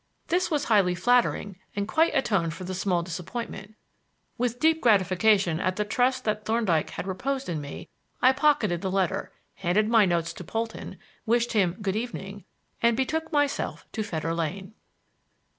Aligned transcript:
This 0.29 0.49
was 0.49 0.63
highly 0.63 0.95
flattering 0.95 1.57
and 1.75 1.87
quite 1.87 2.15
atoned 2.15 2.55
for 2.55 2.63
the 2.63 2.73
small 2.73 3.03
disappointment; 3.03 3.75
with 4.35 4.59
deep 4.59 4.81
gratification 4.81 5.59
at 5.59 5.75
the 5.75 5.85
trust 5.85 6.23
that 6.23 6.43
Thorndyke 6.43 6.89
had 6.89 7.05
reposed 7.05 7.47
in 7.47 7.61
me, 7.61 7.87
I 8.19 8.31
pocketed 8.33 8.81
the 8.81 8.89
letter, 8.89 9.31
handed 9.57 9.87
my 9.89 10.05
notes 10.07 10.33
to 10.33 10.43
Polton, 10.43 10.97
wished 11.27 11.53
him 11.53 11.77
"Good 11.83 11.95
evening," 11.95 12.45
and 12.81 12.97
betook 12.97 13.31
myself 13.31 13.85
to 13.91 14.01
Fetter 14.01 14.33
Lane. 14.33 14.73